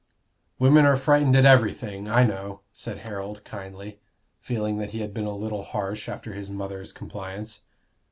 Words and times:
"Women 0.57 0.87
are 0.87 0.95
frightened 0.95 1.35
at 1.35 1.45
everything 1.45 2.07
I 2.09 2.23
know," 2.23 2.61
said 2.73 2.97
Harold, 2.97 3.43
kindly, 3.45 3.99
feeling 4.39 4.79
that 4.79 4.89
he 4.89 5.01
had 5.01 5.13
been 5.13 5.27
a 5.27 5.37
little 5.37 5.61
harsh 5.61 6.09
after 6.09 6.33
his 6.33 6.49
mother's 6.49 6.91
compliance. 6.91 7.61